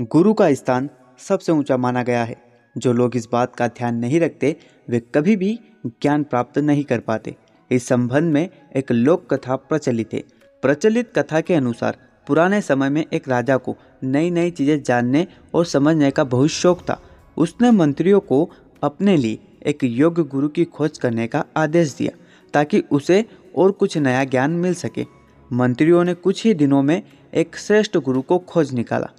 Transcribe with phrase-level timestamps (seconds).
[0.00, 0.88] गुरु का स्थान
[1.18, 2.36] सबसे ऊँचा माना गया है।
[2.76, 4.56] जो लोग इस बात का ध्यान नहीं रखते,
[4.88, 7.34] वे कभी भी ज्ञान प्राप्त नहीं कर पाते।
[7.70, 10.22] इस संबंध में एक लोक कथा प्रचलित है।
[10.62, 15.64] प्रचलित कथा के अनुसार पुराने समय में एक राजा को नई नई चीज़ें जानने और
[15.64, 17.00] समझने का बहुत शौक था।
[17.36, 18.50] उसने मंत्रियों को
[18.82, 22.18] अपने लिए एक योग्य गुरु की खोज करने का आदेश दिया,
[22.54, 23.24] ताकि उसे
[23.56, 25.06] और कुछ नया ज्ञान मिल सके।
[25.52, 27.02] मंत्रियों ने कुछ ही दिनों में
[27.34, 29.10] एक श्रेष्ठ गुरु को खोज निकाला।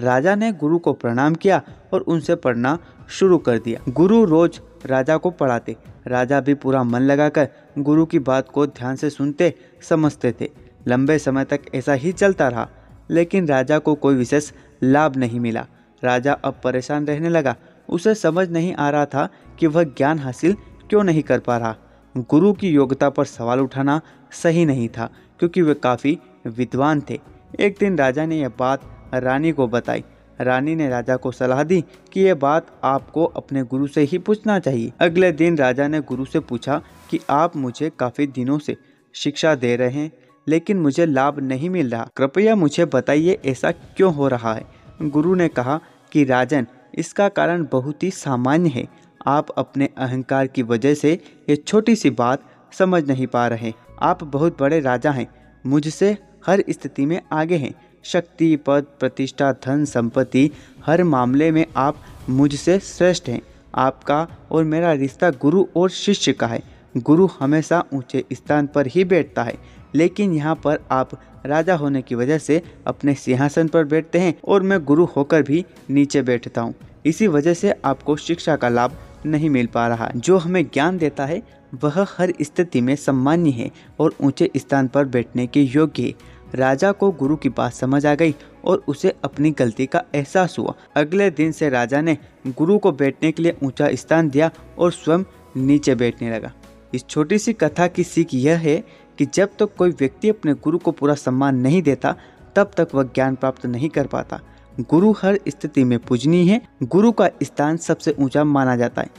[0.00, 5.16] राजा ने गुरु को प्रणाम किया और उनसे पढ़ना शुरू कर दिया। गुरु रोज राजा
[5.16, 5.76] को पढ़ाते।
[6.06, 7.48] राजा भी पूरा मन लगाकर
[7.78, 9.54] गुरु की बात को ध्यान से सुनते,
[9.88, 10.50] समझते थे।
[10.88, 12.68] लंबे समय तक ऐसा ही चलता रहा,
[13.10, 14.52] लेकिन राजा को कोई विशेष
[14.82, 15.66] लाभ नहीं मिला।
[16.04, 17.56] राजा अब परेशान रहने लगा।
[17.88, 20.56] उसे समझ नहीं आ रहा था कि वह ज्ञान हासिल
[20.88, 21.76] क्यों नहीं कर पा रहा।
[22.16, 24.00] गुरु की योग्यता पर सवाल उठाना
[24.32, 27.20] सही नहीं था, क्योंकि वे काफ़ी विद्वान थे।
[27.60, 28.80] एक दिन राजा ने यह बात
[29.14, 30.04] रानी को बताई।
[30.40, 34.58] रानी ने राजा को सलाह दी कि यह बात आपको अपने गुरु से ही पूछना
[34.58, 38.76] चाहिए। अगले दिन राजा ने गुरु से पूछा कि आप मुझे काफ़ी दिनों से
[39.14, 40.10] शिक्षा दे रहे हैं,
[40.46, 44.64] लेकिन मुझे लाभ नहीं मिल रहा। कृपया मुझे बताइए ऐसा क्यों हो रहा है?
[45.02, 45.80] गुरु ने कहा
[46.12, 48.86] कि राजन, इसका कारण बहुत ही सामान्य है।
[49.26, 51.12] आप अपने अहंकार की वजह से
[51.50, 55.26] ये छोटी सी बात समझ नहीं पा रहे। आप बहुत बड़े राजा हैं,
[55.66, 57.74] मुझसे हर स्थिति में आगे हैं।
[58.04, 60.50] शक्ति, पद, प्रतिष्ठा, धन, संपत्ति,
[60.86, 61.96] हर मामले में आप
[62.30, 63.42] मुझसे श्रेष्ठ हैं।
[63.74, 66.62] आपका और मेरा रिश्ता गुरु और शिष्य का है।
[66.96, 69.54] गुरु हमेशा ऊँचे स्थान पर ही बैठता है।
[69.94, 71.10] लेकिन यहाँ पर आप
[71.46, 75.66] राजा होने की वजह से अपने सिंहासन पर बैठते हैं और मैं गुरु होकर भी
[75.90, 76.74] नीचे बैठता हूँ।
[77.06, 78.92] इसी वजह से आपको शिक्षा का लाभ
[79.26, 81.42] नहीं मिल पा रहा। जो हमें ज्ञान देता है,
[81.84, 86.90] वह हर स्थिति में सम्मान्य है और ऊँचे स्थान पर बैठने के योग्य है। राजा
[86.92, 91.30] को गुरु की बात समझ आ गई और उसे अपनी गलती का एहसास हुआ। अगले
[91.30, 92.16] दिन से राजा ने
[92.48, 95.24] गुरु को बैठने के लिए ऊँचा स्थान दिया और स्वयं
[95.56, 96.52] नीचे बैठने लगा।
[96.94, 98.76] इस छोटी सी कथा की सीख यह है
[99.18, 102.14] कि जब तक कोई व्यक्ति अपने गुरु को पूरा सम्मान नहीं देता,
[102.56, 104.40] तब तक वह ज्ञान प्राप्त नहीं कर पाता।
[104.80, 109.10] गुरु हर स्थिति में पूजनीय है। गुरु का स्थान सबसे ऊँचा माना जाता है।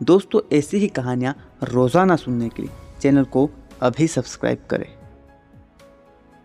[0.00, 1.34] दोस्तों, ऐसी ही कहानियाँ
[1.64, 3.50] रोज़ाना सुनने के लिए चैनल को
[3.82, 5.01] अभी सब्सक्राइब करें।